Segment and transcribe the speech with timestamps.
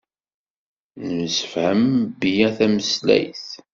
[1.05, 1.81] Nemsefham
[2.19, 3.45] mebla tameslayt